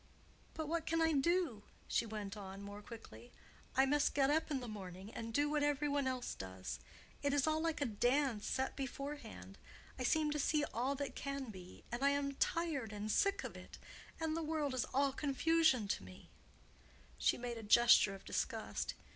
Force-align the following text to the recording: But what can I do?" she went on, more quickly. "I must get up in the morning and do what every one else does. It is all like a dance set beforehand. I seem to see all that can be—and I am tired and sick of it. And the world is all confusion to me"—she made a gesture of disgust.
But 0.55 0.67
what 0.67 0.87
can 0.87 0.99
I 0.99 1.13
do?" 1.13 1.61
she 1.87 2.07
went 2.07 2.35
on, 2.35 2.63
more 2.63 2.81
quickly. 2.81 3.31
"I 3.77 3.85
must 3.85 4.15
get 4.15 4.31
up 4.31 4.49
in 4.49 4.59
the 4.59 4.67
morning 4.67 5.13
and 5.13 5.31
do 5.31 5.47
what 5.47 5.61
every 5.61 5.87
one 5.87 6.07
else 6.07 6.33
does. 6.33 6.79
It 7.21 7.33
is 7.35 7.45
all 7.45 7.59
like 7.59 7.81
a 7.81 7.85
dance 7.85 8.47
set 8.47 8.75
beforehand. 8.75 9.59
I 9.99 10.03
seem 10.03 10.31
to 10.31 10.39
see 10.39 10.63
all 10.73 10.95
that 10.95 11.13
can 11.13 11.51
be—and 11.51 12.03
I 12.03 12.09
am 12.09 12.33
tired 12.33 12.91
and 12.91 13.11
sick 13.11 13.43
of 13.43 13.55
it. 13.55 13.77
And 14.19 14.35
the 14.35 14.41
world 14.41 14.73
is 14.73 14.85
all 14.85 15.13
confusion 15.13 15.87
to 15.89 16.03
me"—she 16.03 17.37
made 17.37 17.59
a 17.59 17.61
gesture 17.61 18.15
of 18.15 18.25
disgust. 18.25 18.95